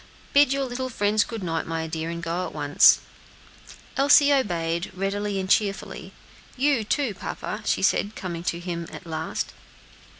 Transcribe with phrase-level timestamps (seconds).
[0.33, 3.01] Bid your little friends good night, my dear, and go at once."
[3.95, 6.11] Elsie obeyed, readily and cheerfully.
[6.57, 9.53] "You, too, papa," she said, coming to him last.